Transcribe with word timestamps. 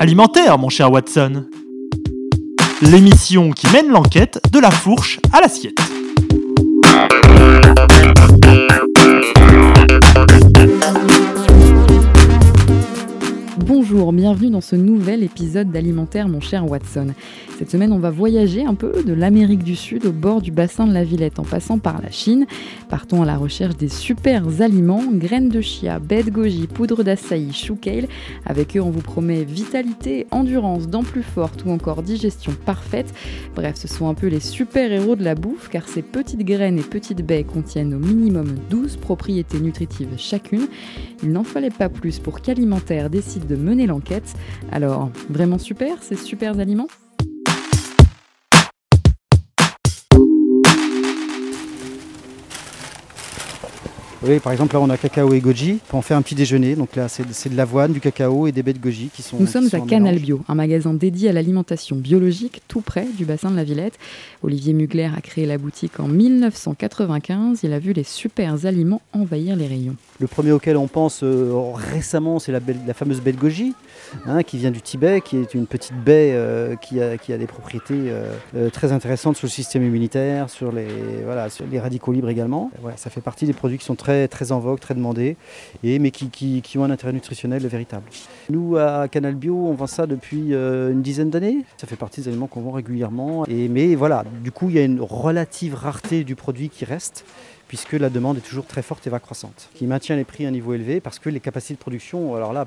Alimentaire, 0.00 0.58
mon 0.58 0.68
cher 0.68 0.92
Watson. 0.92 1.44
L'émission 2.82 3.50
qui 3.50 3.66
mène 3.72 3.88
l'enquête 3.88 4.40
de 4.52 4.60
la 4.60 4.70
fourche 4.70 5.18
à 5.32 5.40
l'assiette. 5.40 5.80
Bienvenue 14.12 14.48
dans 14.48 14.62
ce 14.62 14.74
nouvel 14.74 15.22
épisode 15.22 15.70
d'Alimentaire 15.70 16.28
mon 16.28 16.40
cher 16.40 16.68
Watson. 16.68 17.08
Cette 17.58 17.70
semaine, 17.70 17.92
on 17.92 17.98
va 17.98 18.10
voyager 18.10 18.64
un 18.64 18.74
peu 18.74 19.02
de 19.02 19.12
l'Amérique 19.12 19.62
du 19.62 19.76
Sud 19.76 20.06
au 20.06 20.12
bord 20.12 20.40
du 20.40 20.50
bassin 20.50 20.86
de 20.86 20.94
la 20.94 21.04
Villette 21.04 21.38
en 21.38 21.42
passant 21.42 21.78
par 21.78 22.00
la 22.00 22.10
Chine. 22.10 22.46
Partons 22.88 23.22
à 23.22 23.26
la 23.26 23.36
recherche 23.36 23.76
des 23.76 23.88
super 23.88 24.62
aliments, 24.62 25.02
graines 25.12 25.50
de 25.50 25.60
chia, 25.60 25.98
baie 25.98 26.22
de 26.22 26.30
goji, 26.30 26.68
poudre 26.68 27.04
d'açaï, 27.04 27.52
chou 27.52 27.76
kale. 27.76 28.08
Avec 28.46 28.76
eux, 28.76 28.80
on 28.80 28.90
vous 28.90 29.02
promet 29.02 29.44
vitalité, 29.44 30.26
endurance, 30.30 30.88
dents 30.88 31.02
plus 31.02 31.22
fortes 31.22 31.64
ou 31.66 31.70
encore 31.70 32.02
digestion 32.02 32.52
parfaite. 32.64 33.12
Bref, 33.54 33.76
ce 33.76 33.88
sont 33.88 34.08
un 34.08 34.14
peu 34.14 34.28
les 34.28 34.40
super 34.40 34.90
héros 34.90 35.16
de 35.16 35.24
la 35.24 35.34
bouffe 35.34 35.68
car 35.68 35.86
ces 35.86 36.02
petites 36.02 36.44
graines 36.44 36.78
et 36.78 36.82
petites 36.82 37.26
baies 37.26 37.44
contiennent 37.44 37.92
au 37.92 37.98
minimum 37.98 38.54
12 38.70 38.96
propriétés 38.96 39.60
nutritives 39.60 40.16
chacune. 40.16 40.66
Il 41.22 41.32
n'en 41.32 41.44
fallait 41.44 41.70
pas 41.70 41.90
plus 41.90 42.20
pour 42.20 42.40
qu'Alimentaire 42.40 43.10
décide 43.10 43.46
de 43.46 43.56
mener 43.56 43.86
l'enquête. 43.86 43.97
Alors, 44.72 45.10
vraiment 45.28 45.58
super 45.58 46.02
ces 46.02 46.16
super 46.16 46.58
aliments 46.58 46.88
Oui, 54.22 54.40
par 54.40 54.52
exemple, 54.52 54.74
là, 54.74 54.80
on 54.80 54.90
a 54.90 54.96
cacao 54.96 55.32
et 55.32 55.40
goji 55.40 55.78
pour 55.88 55.98
en 55.98 56.02
faire 56.02 56.16
un 56.16 56.22
petit 56.22 56.34
déjeuner. 56.34 56.74
Donc 56.74 56.96
là, 56.96 57.08
c'est 57.08 57.48
de 57.48 57.56
l'avoine, 57.56 57.92
du 57.92 58.00
cacao 58.00 58.46
et 58.46 58.52
des 58.52 58.62
baies 58.62 58.72
de 58.72 58.78
goji 58.78 59.10
qui 59.14 59.22
sont. 59.22 59.36
Nous 59.38 59.46
sommes 59.46 59.68
à 59.72 59.80
Canal 59.80 60.18
Bio, 60.18 60.40
un 60.48 60.54
magasin 60.54 60.92
dédié 60.92 61.28
à 61.28 61.32
l'alimentation 61.32 61.96
biologique 61.96 62.62
tout 62.66 62.80
près 62.80 63.06
du 63.16 63.24
bassin 63.24 63.50
de 63.50 63.56
la 63.56 63.64
Villette. 63.64 63.98
Olivier 64.42 64.72
Mugler 64.72 65.10
a 65.16 65.20
créé 65.20 65.46
la 65.46 65.58
boutique 65.58 66.00
en 66.00 66.08
1995. 66.08 67.60
Il 67.62 67.72
a 67.72 67.78
vu 67.78 67.92
les 67.92 68.04
super 68.04 68.64
aliments 68.64 69.02
envahir 69.12 69.56
les 69.56 69.66
rayons. 69.66 69.96
Le 70.20 70.26
premier 70.26 70.50
auquel 70.50 70.76
on 70.76 70.88
pense 70.88 71.22
euh, 71.22 71.52
récemment, 71.74 72.40
c'est 72.40 72.50
la, 72.50 72.58
la, 72.86 72.94
fameuse 72.94 73.20
baie 73.20 73.30
de 73.30 73.38
goji, 73.38 73.74
hein, 74.26 74.42
qui 74.42 74.58
vient 74.58 74.72
du 74.72 74.82
Tibet, 74.82 75.20
qui 75.20 75.36
est 75.36 75.54
une 75.54 75.66
petite 75.66 75.94
baie 75.94 76.32
euh, 76.32 76.74
qui, 76.74 77.00
a, 77.00 77.16
qui, 77.16 77.32
a, 77.32 77.38
des 77.38 77.46
propriétés 77.46 77.94
euh, 77.94 78.70
très 78.70 78.90
intéressantes 78.90 79.36
sur 79.36 79.46
le 79.46 79.50
système 79.52 79.84
immunitaire, 79.84 80.50
sur 80.50 80.72
les, 80.72 80.88
voilà, 81.24 81.50
sur 81.50 81.64
les 81.70 81.78
radicaux 81.78 82.10
libres 82.12 82.30
également. 82.30 82.72
ça 82.96 83.10
fait 83.10 83.20
partie 83.20 83.46
des 83.46 83.52
produits 83.52 83.78
qui 83.78 83.84
sont 83.84 83.94
très, 83.94 84.07
très 84.28 84.52
en 84.52 84.58
vogue, 84.58 84.80
très 84.80 84.94
demandés, 84.94 85.36
et, 85.82 85.98
mais 85.98 86.10
qui, 86.10 86.78
ont 86.78 86.84
un 86.84 86.90
intérêt 86.90 87.12
nutritionnel 87.12 87.66
véritable. 87.66 88.04
Nous, 88.50 88.76
à 88.76 89.08
Canal 89.08 89.34
Bio, 89.34 89.54
on 89.54 89.74
vend 89.74 89.86
ça 89.86 90.06
depuis 90.06 90.52
une 90.52 91.02
dizaine 91.02 91.30
d'années. 91.30 91.64
Ça 91.76 91.86
fait 91.86 91.96
partie 91.96 92.20
des 92.20 92.28
aliments 92.28 92.46
qu'on 92.46 92.60
vend 92.60 92.72
régulièrement. 92.72 93.44
Et, 93.46 93.68
mais 93.68 93.94
voilà, 93.94 94.24
du 94.42 94.52
coup, 94.52 94.68
il 94.68 94.76
y 94.76 94.78
a 94.78 94.84
une 94.84 95.00
relative 95.00 95.74
rareté 95.74 96.24
du 96.24 96.34
produit 96.34 96.68
qui 96.68 96.84
reste 96.84 97.24
puisque 97.68 97.92
la 97.92 98.10
demande 98.10 98.38
est 98.38 98.40
toujours 98.40 98.66
très 98.66 98.82
forte 98.82 99.06
et 99.06 99.10
va 99.10 99.20
croissante, 99.20 99.68
qui 99.74 99.86
maintient 99.86 100.16
les 100.16 100.24
prix 100.24 100.46
à 100.46 100.48
un 100.48 100.52
niveau 100.52 100.72
élevé 100.72 101.00
parce 101.00 101.18
que 101.18 101.28
les 101.28 101.38
capacités 101.38 101.74
de 101.74 101.78
production, 101.78 102.34
alors 102.34 102.52
là, 102.52 102.66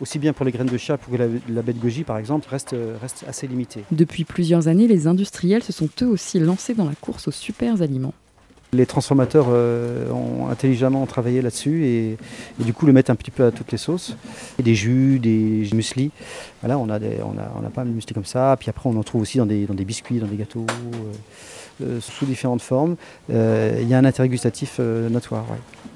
aussi 0.00 0.18
bien 0.18 0.32
pour 0.32 0.46
les 0.46 0.52
graines 0.52 0.68
de 0.68 0.78
chat 0.78 0.96
que 0.96 1.16
la, 1.16 1.26
la 1.48 1.62
baie 1.62 1.72
de 1.72 1.80
goji 1.80 2.04
par 2.04 2.16
exemple, 2.16 2.48
restent, 2.48 2.76
restent 3.02 3.24
assez 3.28 3.46
limitées. 3.46 3.84
Depuis 3.90 4.24
plusieurs 4.24 4.68
années, 4.68 4.86
les 4.86 5.06
industriels 5.08 5.62
se 5.62 5.72
sont 5.72 5.88
eux 6.02 6.06
aussi 6.06 6.38
lancés 6.38 6.74
dans 6.74 6.86
la 6.86 6.94
course 6.94 7.28
aux 7.28 7.32
super 7.32 7.82
aliments. 7.82 8.14
Les 8.72 8.86
transformateurs 8.86 9.46
euh, 9.50 10.10
ont 10.10 10.48
intelligemment 10.48 11.04
travaillé 11.06 11.42
là-dessus 11.42 11.84
et, 11.86 12.16
du 12.58 12.72
coup 12.72 12.86
le 12.86 12.92
mettent 12.92 13.10
un 13.10 13.16
petit 13.16 13.30
peu 13.30 13.44
à 13.44 13.50
toutes 13.50 13.72
les 13.72 13.78
sauces. 13.78 14.16
Des 14.62 14.74
jus, 14.74 15.18
des 15.18 15.68
muesli. 15.72 16.10
Voilà, 16.62 16.78
on 16.78 16.88
a, 16.88 16.98
des, 16.98 17.18
on 17.22 17.38
a, 17.38 17.52
on 17.60 17.66
a 17.66 17.70
pas 17.70 17.82
mal 17.82 17.88
de 17.88 17.94
muesli 17.94 18.14
comme 18.14 18.24
ça. 18.24 18.56
Puis 18.58 18.70
après 18.70 18.88
on 18.88 18.96
en 18.96 19.02
trouve 19.02 19.22
aussi 19.22 19.38
dans 19.38 19.46
des, 19.46 19.66
dans 19.66 19.74
des 19.74 19.84
biscuits, 19.84 20.18
dans 20.18 20.26
des 20.26 20.36
gâteaux. 20.36 20.66
Euh, 20.68 21.12
euh, 21.82 22.00
sous 22.00 22.26
différentes 22.26 22.60
formes. 22.60 22.96
Euh, 23.30 23.78
il 23.80 23.88
y 23.88 23.94
a 23.94 23.98
un 23.98 24.04
intérêt 24.04 24.28
gustatif 24.28 24.76
euh, 24.80 25.08
notoire. 25.08 25.46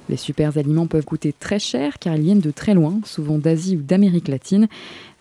Les 0.08 0.16
super 0.16 0.56
aliments 0.56 0.86
peuvent 0.86 1.04
coûter 1.04 1.34
très 1.38 1.58
cher 1.58 1.98
car 1.98 2.16
ils 2.16 2.22
viennent 2.22 2.40
de 2.40 2.50
très 2.50 2.74
loin, 2.74 3.00
souvent 3.04 3.38
d'Asie 3.38 3.76
ou 3.76 3.82
d'Amérique 3.82 4.28
latine. 4.28 4.68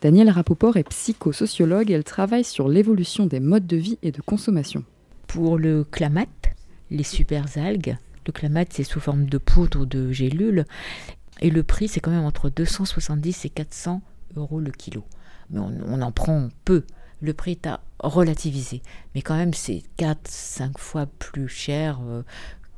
Danielle 0.02 0.30
Rapoport 0.30 0.78
est 0.78 0.88
psychosociologue 0.88 1.92
et 1.92 1.96
elle 1.96 2.04
travaille 2.04 2.44
sur 2.44 2.70
l'évolution 2.70 3.26
des 3.26 3.40
modes 3.40 3.68
de 3.68 3.78
vie 3.78 3.98
et 4.04 4.12
de 4.12 4.22
consommation. 4.22 4.84
Pour 5.28 5.58
le 5.58 5.84
clamate, 5.84 6.30
les 6.94 7.04
super 7.04 7.46
algues, 7.58 7.98
le 8.26 8.32
clamate 8.32 8.70
c'est 8.72 8.84
sous 8.84 9.00
forme 9.00 9.26
de 9.26 9.38
poudre 9.38 9.82
ou 9.82 9.86
de 9.86 10.12
gélule 10.12 10.66
et 11.42 11.50
le 11.50 11.64
prix 11.64 11.88
c'est 11.88 12.00
quand 12.00 12.12
même 12.12 12.24
entre 12.24 12.50
270 12.50 13.46
et 13.46 13.50
400 13.50 14.02
euros 14.38 14.60
le 14.60 14.72
kilo. 14.72 15.04
Mais 15.50 15.60
on, 15.60 16.02
en 16.02 16.12
prend 16.12 16.50
peu 16.64 16.86
le 17.22 17.34
prix 17.34 17.52
est 17.52 17.68
à 17.68 17.82
relativiser. 18.00 18.82
Mais 19.16 19.22
quand 19.22 19.36
même, 19.36 19.54
c'est 19.54 19.82
4-5 19.98 20.78
fois 20.78 21.06
plus 21.06 21.48
cher 21.48 22.00
euh, 22.04 22.22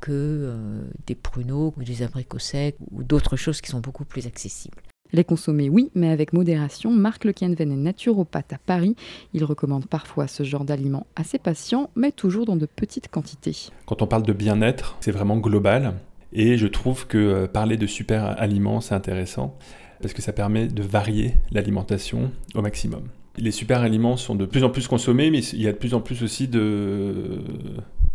que 0.01 0.11
euh, 0.11 0.81
des 1.07 1.15
pruneaux 1.15 1.73
ou 1.77 1.83
des 1.83 2.03
abricots 2.03 2.39
secs 2.39 2.77
ou 2.91 3.03
d'autres 3.03 3.37
choses 3.37 3.59
qui 3.59 3.71
sont 3.71 3.79
beaucoup 3.79 4.05
plus 4.05 4.27
accessibles. 4.27 4.77
Les 5.13 5.23
consommer, 5.23 5.69
oui, 5.69 5.91
mais 5.95 6.09
avec 6.09 6.33
modération. 6.33 6.91
Marc 6.91 7.25
Lequienven 7.25 7.71
est 7.71 7.75
naturopathe 7.75 8.53
à 8.53 8.57
Paris. 8.57 8.95
Il 9.33 9.43
recommande 9.43 9.85
parfois 9.85 10.27
ce 10.27 10.43
genre 10.43 10.66
d'aliments 10.66 11.05
à 11.16 11.23
ses 11.23 11.39
patients, 11.39 11.89
mais 11.95 12.11
toujours 12.11 12.45
dans 12.45 12.55
de 12.55 12.66
petites 12.66 13.09
quantités. 13.09 13.69
Quand 13.85 14.01
on 14.01 14.07
parle 14.07 14.23
de 14.23 14.33
bien-être, 14.33 14.97
c'est 14.99 15.11
vraiment 15.11 15.38
global. 15.38 15.94
Et 16.33 16.57
je 16.57 16.67
trouve 16.67 17.07
que 17.07 17.17
euh, 17.17 17.47
parler 17.47 17.77
de 17.77 17.88
super 17.88 18.41
aliments, 18.41 18.81
c'est 18.81 18.95
intéressant, 18.95 19.57
parce 20.01 20.13
que 20.13 20.21
ça 20.21 20.33
permet 20.33 20.67
de 20.67 20.83
varier 20.83 21.35
l'alimentation 21.51 22.31
au 22.55 22.61
maximum. 22.61 23.03
Les 23.38 23.51
super 23.51 23.81
aliments 23.81 24.17
sont 24.17 24.35
de 24.35 24.45
plus 24.45 24.63
en 24.63 24.69
plus 24.69 24.88
consommés, 24.88 25.29
mais 25.29 25.39
il 25.39 25.61
y 25.61 25.67
a 25.67 25.71
de 25.71 25.77
plus 25.77 25.94
en 25.94 26.01
plus 26.01 26.23
aussi 26.23 26.47
de 26.47 27.41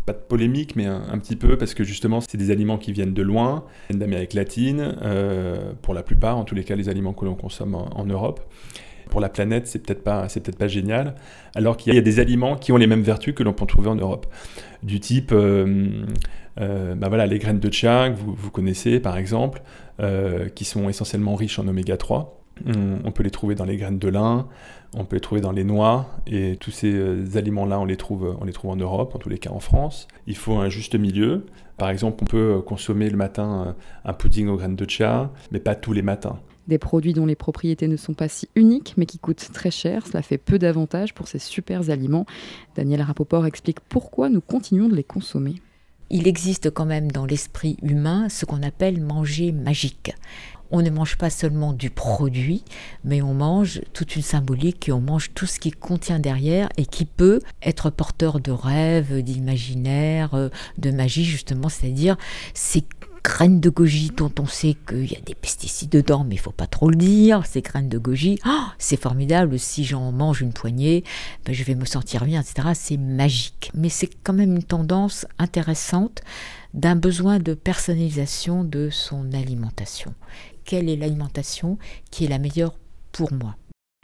pas 0.05 0.13
de 0.13 0.19
polémique, 0.19 0.75
mais 0.75 0.85
un, 0.85 1.17
petit 1.19 1.35
peu, 1.35 1.57
parce 1.57 1.73
que 1.73 1.83
justement, 1.83 2.21
c'est 2.21 2.37
des 2.37 2.51
aliments 2.51 2.77
qui 2.77 2.91
viennent 2.91 3.13
de 3.13 3.21
loin, 3.21 3.65
d'Amérique 3.89 4.33
latine, 4.33 4.95
euh, 5.01 5.73
pour 5.81 5.93
la 5.93 6.03
plupart, 6.03 6.37
en 6.37 6.43
tous 6.43 6.55
les 6.55 6.63
cas, 6.63 6.75
les 6.75 6.89
aliments 6.89 7.13
que 7.13 7.25
l'on 7.25 7.35
consomme 7.35 7.75
en, 7.75 8.05
Europe. 8.05 8.41
Pour 9.09 9.21
la 9.21 9.29
planète, 9.29 9.67
c'est 9.67 9.79
peut-être 9.79 10.03
pas, 10.03 10.27
c'est 10.29 10.39
peut-être 10.39 10.57
pas 10.57 10.67
génial, 10.67 11.15
alors 11.53 11.77
qu'il 11.77 11.93
y 11.93 11.97
a 11.97 12.01
des 12.01 12.19
aliments 12.19 12.55
qui 12.55 12.71
ont 12.71 12.77
les 12.77 12.87
mêmes 12.87 13.03
vertus 13.03 13.35
que 13.35 13.43
l'on 13.43 13.53
peut 13.53 13.65
trouver 13.65 13.89
en 13.89 13.95
Europe, 13.95 14.25
du 14.83 14.99
type, 14.99 15.31
euh, 15.33 16.05
euh, 16.59 16.95
bah 16.95 17.09
voilà, 17.09 17.27
les 17.27 17.37
graines 17.37 17.59
de 17.59 17.71
chia, 17.71 18.09
que 18.09 18.17
vous, 18.17 18.33
vous 18.33 18.51
connaissez 18.51 18.99
par 18.99 19.17
exemple, 19.17 19.61
qui 20.55 20.65
sont 20.65 20.89
essentiellement 20.89 21.35
riches 21.35 21.59
en 21.59 21.67
oméga 21.67 21.95
3 21.95 22.40
on, 22.65 23.11
peut 23.11 23.23
les 23.23 23.31
trouver 23.31 23.55
dans 23.55 23.65
les 23.65 23.77
graines 23.77 23.99
de 23.99 24.07
lin, 24.07 24.47
on 24.95 25.05
peut 25.05 25.15
les 25.15 25.21
trouver 25.21 25.41
dans 25.41 25.51
les 25.51 25.63
noix, 25.63 26.07
et 26.27 26.57
tous 26.57 26.71
ces 26.71 26.93
euh, 26.93 27.25
aliments-là, 27.35 27.79
on, 27.79 27.85
les 27.85 27.97
trouve, 27.97 28.35
on 28.39 28.45
les 28.45 28.53
trouve 28.53 28.71
en 28.71 28.75
Europe, 28.75 29.15
en 29.15 29.19
tous 29.19 29.29
les 29.29 29.37
cas 29.37 29.51
en 29.51 29.59
France. 29.59 30.07
Il 30.27 30.35
faut 30.35 30.57
un 30.57 30.69
juste 30.69 30.95
milieu. 30.95 31.45
Par 31.77 31.89
exemple, 31.89 32.19
on 32.21 32.25
peut 32.25 32.57
euh, 32.57 32.61
consommer 32.61 33.09
le 33.09 33.17
matin 33.17 33.65
euh, 33.67 33.71
un 34.05 34.13
pudding 34.13 34.47
aux 34.47 34.57
graines 34.57 34.75
de 34.75 34.89
chia, 34.89 35.31
mais 35.51 35.59
pas 35.59 35.75
tous 35.75 35.93
les 35.93 36.01
matins. 36.01 36.39
Des 36.67 36.77
produits 36.77 37.13
dont 37.13 37.25
les 37.25 37.35
propriétés 37.35 37.87
ne 37.87 37.97
sont 37.97 38.13
pas 38.13 38.27
si 38.27 38.49
uniques, 38.55 38.93
mais 38.97 39.05
qui 39.05 39.17
coûtent 39.17 39.51
très 39.51 39.71
cher. 39.71 40.05
Cela 40.05 40.21
fait 40.21 40.37
peu 40.37 40.59
d'avantages 40.59 41.13
pour 41.13 41.27
ces 41.27 41.39
super 41.39 41.89
aliments. 41.89 42.25
Daniel 42.75 43.01
Rapoport 43.01 43.45
explique 43.45 43.79
pourquoi 43.79 44.29
nous 44.29 44.41
continuons 44.41 44.87
de 44.87 44.95
les 44.95 45.03
consommer 45.03 45.55
il 46.11 46.27
existe 46.27 46.69
quand 46.69 46.85
même 46.85 47.09
dans 47.09 47.25
l'esprit 47.25 47.77
humain 47.81 48.27
ce 48.29 48.45
qu'on 48.45 48.61
appelle 48.63 49.01
manger 49.01 49.51
magique. 49.51 50.13
On 50.69 50.81
ne 50.81 50.89
mange 50.89 51.17
pas 51.17 51.29
seulement 51.29 51.73
du 51.73 51.89
produit, 51.89 52.63
mais 53.03 53.21
on 53.21 53.33
mange 53.33 53.81
toute 53.93 54.15
une 54.15 54.21
symbolique 54.21 54.87
et 54.87 54.91
on 54.91 55.01
mange 55.01 55.33
tout 55.33 55.45
ce 55.45 55.59
qui 55.59 55.71
contient 55.71 56.19
derrière 56.19 56.69
et 56.77 56.85
qui 56.85 57.05
peut 57.05 57.39
être 57.61 57.89
porteur 57.89 58.39
de 58.39 58.51
rêves, 58.51 59.21
d'imaginaire, 59.21 60.33
euh, 60.33 60.49
de 60.77 60.91
magie 60.91 61.25
justement, 61.25 61.69
c'est-à-dire 61.69 62.17
ces 62.53 62.83
graines 63.23 63.59
de 63.59 63.69
goji 63.69 64.11
dont 64.15 64.31
on 64.39 64.45
sait 64.45 64.75
qu'il 64.87 65.11
y 65.11 65.15
a 65.15 65.21
des 65.21 65.35
pesticides 65.35 65.91
dedans, 65.91 66.23
mais 66.23 66.35
il 66.35 66.39
faut 66.39 66.51
pas 66.51 66.67
trop 66.67 66.89
le 66.89 66.95
dire. 66.95 67.45
Ces 67.45 67.61
graines 67.61 67.89
de 67.89 67.97
goji, 67.97 68.39
oh, 68.45 68.65
c'est 68.77 68.99
formidable. 68.99 69.59
Si 69.59 69.83
j'en 69.83 70.11
mange 70.11 70.41
une 70.41 70.53
poignée, 70.53 71.03
ben, 71.45 71.53
je 71.53 71.63
vais 71.63 71.75
me 71.75 71.85
sentir 71.85 72.25
bien, 72.25 72.41
etc. 72.41 72.69
C'est 72.73 72.97
magique. 72.97 73.71
Mais 73.73 73.89
c'est 73.89 74.09
quand 74.23 74.33
même 74.33 74.55
une 74.55 74.63
tendance 74.63 75.25
intéressante 75.39 76.21
d'un 76.73 76.95
besoin 76.95 77.39
de 77.39 77.53
personnalisation 77.53 78.63
de 78.63 78.89
son 78.89 79.33
alimentation 79.33 80.13
quelle 80.65 80.89
est 80.89 80.95
l'alimentation 80.95 81.77
qui 82.09 82.25
est 82.25 82.29
la 82.29 82.39
meilleure 82.39 82.75
pour 83.11 83.33
moi? 83.33 83.55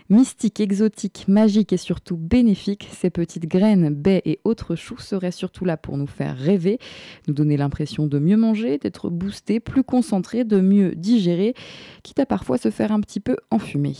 Mystique, 0.09 0.61
exotique, 0.61 1.25
magique 1.27 1.73
et 1.73 1.77
surtout 1.77 2.15
bénéfique, 2.15 2.87
ces 2.97 3.09
petites 3.09 3.45
graines, 3.45 3.93
baies 3.93 4.21
et 4.25 4.39
autres 4.45 4.75
choux 4.75 4.99
seraient 4.99 5.31
surtout 5.31 5.65
là 5.65 5.75
pour 5.75 5.97
nous 5.97 6.07
faire 6.07 6.37
rêver, 6.37 6.79
nous 7.27 7.33
donner 7.33 7.57
l'impression 7.57 8.07
de 8.07 8.17
mieux 8.17 8.37
manger, 8.37 8.77
d'être 8.77 9.09
boosté, 9.09 9.59
plus 9.59 9.83
concentré, 9.83 10.45
de 10.45 10.61
mieux 10.61 10.95
digérer, 10.95 11.55
quitte 12.03 12.19
à 12.19 12.25
parfois 12.25 12.57
se 12.57 12.71
faire 12.71 12.93
un 12.93 13.01
petit 13.01 13.19
peu 13.19 13.35
enfumer. 13.51 13.95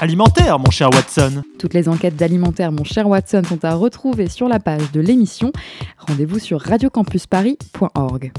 Alimentaire, 0.00 0.58
mon 0.58 0.70
cher 0.70 0.90
Watson. 0.90 1.42
Toutes 1.58 1.74
les 1.74 1.88
enquêtes 1.88 2.16
d'alimentaire, 2.16 2.72
mon 2.72 2.84
cher 2.84 3.08
Watson, 3.08 3.42
sont 3.46 3.64
à 3.64 3.74
retrouver 3.74 4.28
sur 4.28 4.48
la 4.48 4.60
page 4.60 4.92
de 4.92 5.00
l'émission. 5.00 5.52
Rendez-vous 5.98 6.38
sur 6.38 6.60
radiocampusparis.org. 6.60 8.32